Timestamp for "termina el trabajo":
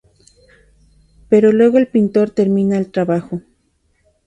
2.31-3.43